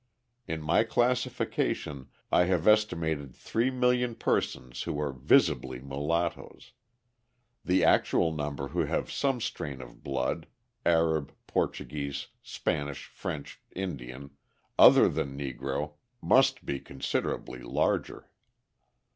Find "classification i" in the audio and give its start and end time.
0.83-2.45